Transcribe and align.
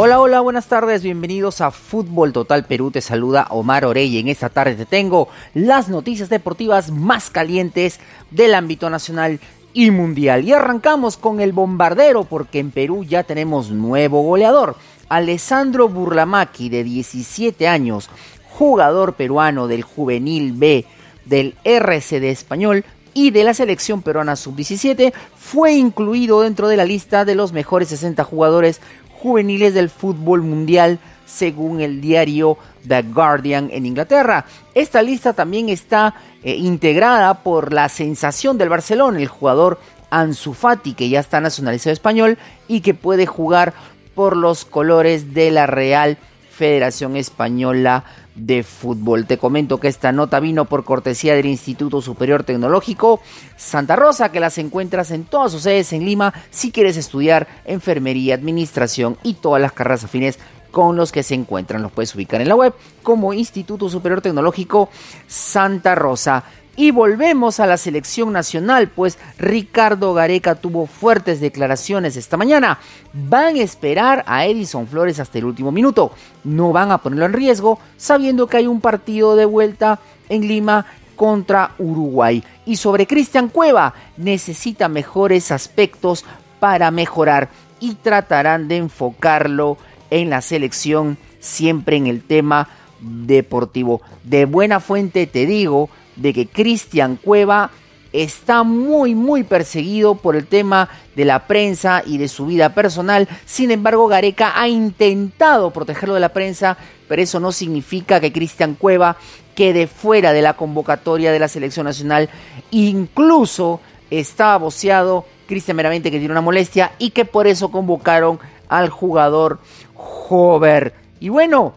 Hola, 0.00 0.20
hola, 0.20 0.38
buenas 0.38 0.68
tardes, 0.68 1.02
bienvenidos 1.02 1.60
a 1.60 1.72
Fútbol 1.72 2.32
Total 2.32 2.64
Perú, 2.64 2.92
te 2.92 3.00
saluda 3.00 3.48
Omar 3.50 3.84
Orey. 3.84 4.18
En 4.18 4.28
esta 4.28 4.48
tarde 4.48 4.76
te 4.76 4.86
tengo 4.86 5.28
las 5.54 5.88
noticias 5.88 6.28
deportivas 6.28 6.92
más 6.92 7.30
calientes 7.30 7.98
del 8.30 8.54
ámbito 8.54 8.90
nacional 8.90 9.40
y 9.74 9.90
mundial. 9.90 10.44
Y 10.44 10.52
arrancamos 10.52 11.16
con 11.16 11.40
el 11.40 11.52
bombardero 11.52 12.22
porque 12.22 12.60
en 12.60 12.70
Perú 12.70 13.02
ya 13.02 13.24
tenemos 13.24 13.72
nuevo 13.72 14.22
goleador. 14.22 14.76
Alessandro 15.08 15.88
Burlamaqui, 15.88 16.68
de 16.68 16.84
17 16.84 17.66
años, 17.66 18.08
jugador 18.50 19.14
peruano 19.14 19.66
del 19.66 19.82
Juvenil 19.82 20.52
B 20.52 20.84
del 21.24 21.56
RCD 21.64 22.22
Español 22.26 22.84
y 23.14 23.32
de 23.32 23.42
la 23.42 23.52
selección 23.52 24.02
peruana 24.02 24.36
sub-17, 24.36 25.12
fue 25.36 25.72
incluido 25.72 26.42
dentro 26.42 26.68
de 26.68 26.76
la 26.76 26.84
lista 26.84 27.24
de 27.24 27.34
los 27.34 27.52
mejores 27.52 27.88
60 27.88 28.22
jugadores 28.22 28.80
juveniles 29.20 29.74
del 29.74 29.90
fútbol 29.90 30.42
mundial 30.42 30.98
según 31.26 31.80
el 31.80 32.00
diario 32.00 32.56
The 32.86 33.02
Guardian 33.02 33.68
en 33.72 33.86
Inglaterra. 33.86 34.46
Esta 34.74 35.02
lista 35.02 35.32
también 35.32 35.68
está 35.68 36.14
eh, 36.42 36.56
integrada 36.56 37.42
por 37.42 37.72
la 37.72 37.88
sensación 37.88 38.56
del 38.58 38.68
Barcelona, 38.68 39.20
el 39.20 39.28
jugador 39.28 39.78
Ansu 40.10 40.54
Fati, 40.54 40.94
que 40.94 41.08
ya 41.08 41.20
está 41.20 41.40
nacionalizado 41.40 41.92
español 41.92 42.38
y 42.66 42.80
que 42.80 42.94
puede 42.94 43.26
jugar 43.26 43.74
por 44.14 44.36
los 44.36 44.64
colores 44.64 45.34
de 45.34 45.50
la 45.50 45.66
Real 45.66 46.16
Federación 46.50 47.16
Española 47.16 48.04
de 48.38 48.62
Fútbol. 48.62 49.26
Te 49.26 49.38
comento 49.38 49.78
que 49.78 49.88
esta 49.88 50.12
nota 50.12 50.40
vino 50.40 50.64
por 50.64 50.84
cortesía 50.84 51.34
del 51.34 51.46
Instituto 51.46 52.00
Superior 52.00 52.44
Tecnológico 52.44 53.20
Santa 53.56 53.96
Rosa, 53.96 54.30
que 54.30 54.40
las 54.40 54.58
encuentras 54.58 55.10
en 55.10 55.24
todas 55.24 55.52
sus 55.52 55.62
sedes 55.62 55.92
en 55.92 56.04
Lima 56.04 56.32
si 56.50 56.70
quieres 56.70 56.96
estudiar 56.96 57.48
enfermería, 57.64 58.34
administración 58.34 59.16
y 59.22 59.34
todas 59.34 59.60
las 59.60 59.72
carreras 59.72 60.04
afines 60.04 60.38
con 60.70 60.96
los 60.96 61.12
que 61.12 61.22
se 61.22 61.34
encuentran. 61.34 61.82
Los 61.82 61.92
puedes 61.92 62.14
ubicar 62.14 62.40
en 62.40 62.48
la 62.48 62.56
web 62.56 62.74
como 63.02 63.34
Instituto 63.34 63.88
Superior 63.88 64.20
Tecnológico 64.20 64.90
Santa 65.26 65.94
Rosa. 65.94 66.44
Y 66.78 66.92
volvemos 66.92 67.58
a 67.58 67.66
la 67.66 67.76
selección 67.76 68.32
nacional, 68.32 68.86
pues 68.86 69.18
Ricardo 69.36 70.14
Gareca 70.14 70.54
tuvo 70.54 70.86
fuertes 70.86 71.40
declaraciones 71.40 72.16
esta 72.16 72.36
mañana. 72.36 72.78
Van 73.12 73.56
a 73.56 73.62
esperar 73.62 74.22
a 74.28 74.46
Edison 74.46 74.86
Flores 74.86 75.18
hasta 75.18 75.38
el 75.38 75.46
último 75.46 75.72
minuto. 75.72 76.12
No 76.44 76.70
van 76.70 76.92
a 76.92 76.98
ponerlo 76.98 77.26
en 77.26 77.32
riesgo, 77.32 77.80
sabiendo 77.96 78.46
que 78.46 78.58
hay 78.58 78.68
un 78.68 78.80
partido 78.80 79.34
de 79.34 79.44
vuelta 79.44 79.98
en 80.28 80.46
Lima 80.46 80.86
contra 81.16 81.72
Uruguay. 81.78 82.44
Y 82.64 82.76
sobre 82.76 83.08
Cristian 83.08 83.48
Cueva, 83.48 83.94
necesita 84.16 84.88
mejores 84.88 85.50
aspectos 85.50 86.24
para 86.60 86.92
mejorar 86.92 87.48
y 87.80 87.96
tratarán 87.96 88.68
de 88.68 88.76
enfocarlo 88.76 89.78
en 90.10 90.30
la 90.30 90.42
selección 90.42 91.18
siempre 91.40 91.96
en 91.96 92.06
el 92.06 92.22
tema 92.22 92.68
deportivo. 93.00 94.00
De 94.22 94.44
buena 94.44 94.78
fuente 94.78 95.26
te 95.26 95.44
digo 95.44 95.90
de 96.18 96.32
que 96.34 96.46
Cristian 96.46 97.16
Cueva 97.16 97.70
está 98.12 98.62
muy 98.62 99.14
muy 99.14 99.42
perseguido 99.42 100.14
por 100.14 100.36
el 100.36 100.46
tema 100.46 100.88
de 101.14 101.24
la 101.24 101.46
prensa 101.46 102.02
y 102.04 102.18
de 102.18 102.28
su 102.28 102.46
vida 102.46 102.74
personal. 102.74 103.28
Sin 103.44 103.70
embargo, 103.70 104.06
Gareca 104.08 104.60
ha 104.60 104.68
intentado 104.68 105.70
protegerlo 105.70 106.14
de 106.14 106.20
la 106.20 106.32
prensa, 106.32 106.76
pero 107.06 107.22
eso 107.22 107.40
no 107.40 107.52
significa 107.52 108.20
que 108.20 108.32
Cristian 108.32 108.74
Cueva 108.74 109.16
quede 109.54 109.86
fuera 109.86 110.32
de 110.32 110.42
la 110.42 110.54
convocatoria 110.54 111.32
de 111.32 111.38
la 111.38 111.48
selección 111.48 111.86
nacional. 111.86 112.28
Incluso 112.70 113.80
está 114.10 114.56
voceado 114.56 115.26
Cristian 115.46 115.76
Meramente 115.76 116.10
que 116.10 116.18
tiene 116.18 116.32
una 116.32 116.40
molestia 116.40 116.92
y 116.98 117.10
que 117.10 117.24
por 117.24 117.46
eso 117.46 117.70
convocaron 117.70 118.38
al 118.68 118.88
jugador 118.88 119.58
Hover. 119.94 120.94
Y 121.20 121.30
bueno, 121.30 121.74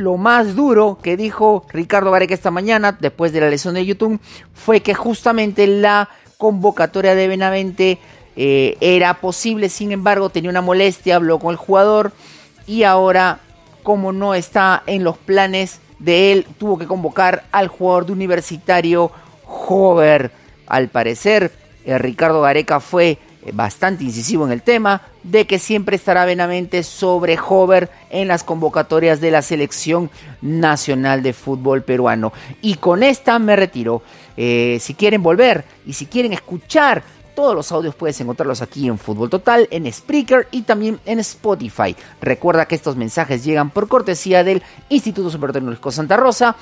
lo 0.00 0.16
más 0.16 0.56
duro 0.56 0.98
que 1.02 1.16
dijo 1.16 1.64
Ricardo 1.72 2.10
Gareca 2.10 2.34
esta 2.34 2.50
mañana, 2.50 2.96
después 2.98 3.32
de 3.32 3.40
la 3.40 3.50
lesión 3.50 3.74
de 3.74 3.86
YouTube, 3.86 4.20
fue 4.54 4.80
que 4.80 4.94
justamente 4.94 5.66
la 5.66 6.08
convocatoria 6.38 7.14
de 7.14 7.28
Benavente 7.28 7.98
eh, 8.36 8.76
era 8.80 9.14
posible, 9.20 9.68
sin 9.68 9.92
embargo 9.92 10.30
tenía 10.30 10.50
una 10.50 10.62
molestia, 10.62 11.16
habló 11.16 11.38
con 11.38 11.50
el 11.50 11.56
jugador 11.56 12.12
y 12.66 12.84
ahora, 12.84 13.40
como 13.82 14.12
no 14.12 14.34
está 14.34 14.82
en 14.86 15.04
los 15.04 15.18
planes 15.18 15.80
de 15.98 16.32
él, 16.32 16.46
tuvo 16.58 16.78
que 16.78 16.86
convocar 16.86 17.44
al 17.52 17.68
jugador 17.68 18.06
de 18.06 18.12
universitario 18.12 19.10
Hover. 19.44 20.30
Al 20.66 20.88
parecer, 20.88 21.52
eh, 21.84 21.98
Ricardo 21.98 22.40
Gareca 22.42 22.80
fue 22.80 23.18
bastante 23.52 24.04
incisivo 24.04 24.44
en 24.44 24.52
el 24.52 24.62
tema 24.62 25.02
de 25.22 25.46
que 25.46 25.58
siempre 25.58 25.96
estará 25.96 26.24
venamente 26.24 26.82
sobre 26.82 27.38
Hover 27.38 27.90
en 28.10 28.28
las 28.28 28.44
convocatorias 28.44 29.20
de 29.20 29.30
la 29.30 29.42
selección 29.42 30.10
nacional 30.42 31.22
de 31.22 31.32
fútbol 31.32 31.82
peruano. 31.82 32.32
Y 32.60 32.74
con 32.74 33.02
esta 33.02 33.38
me 33.38 33.56
retiro. 33.56 34.02
Eh, 34.36 34.78
si 34.80 34.94
quieren 34.94 35.22
volver 35.22 35.64
y 35.86 35.92
si 35.92 36.06
quieren 36.06 36.32
escuchar 36.32 37.02
todos 37.34 37.54
los 37.54 37.72
audios 37.72 37.94
puedes 37.94 38.20
encontrarlos 38.20 38.60
aquí 38.60 38.86
en 38.86 38.98
Fútbol 38.98 39.30
Total, 39.30 39.66
en 39.70 39.90
Spreaker 39.90 40.48
y 40.50 40.62
también 40.62 41.00
en 41.06 41.20
Spotify. 41.20 41.96
Recuerda 42.20 42.66
que 42.66 42.74
estos 42.74 42.96
mensajes 42.96 43.44
llegan 43.44 43.70
por 43.70 43.88
cortesía 43.88 44.44
del 44.44 44.62
Instituto 44.88 45.30
Superior 45.30 45.54
Tecnológico 45.54 45.90
Santa 45.90 46.16
Rosa, 46.16 46.56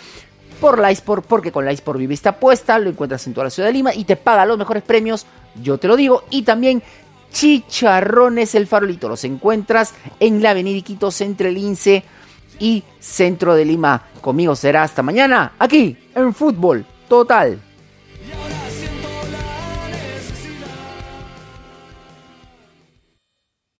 por 0.60 0.78
la 0.78 0.94
porque 1.26 1.52
con 1.52 1.64
la 1.64 1.74
por 1.76 1.98
Vivista 1.98 2.38
puesta 2.38 2.78
lo 2.78 2.90
encuentras 2.90 3.26
en 3.26 3.34
toda 3.34 3.44
la 3.44 3.50
ciudad 3.50 3.68
de 3.68 3.72
Lima 3.72 3.94
y 3.94 4.04
te 4.04 4.16
paga 4.16 4.46
los 4.46 4.58
mejores 4.58 4.82
premios, 4.82 5.26
yo 5.62 5.78
te 5.78 5.88
lo 5.88 5.96
digo, 5.96 6.24
y 6.30 6.42
también 6.42 6.82
Chicharrones 7.32 8.54
El 8.54 8.66
Farolito, 8.66 9.08
los 9.08 9.24
encuentras 9.24 9.94
en 10.18 10.42
la 10.42 10.50
avenida 10.50 10.78
Iquitos 10.78 11.20
entre 11.20 11.52
Lince 11.52 12.02
y 12.58 12.82
Centro 12.98 13.54
de 13.54 13.64
Lima. 13.64 14.02
Conmigo 14.20 14.56
será 14.56 14.82
hasta 14.82 15.02
mañana, 15.02 15.52
aquí 15.58 15.96
en 16.14 16.34
Fútbol 16.34 16.84
Total. 17.08 17.67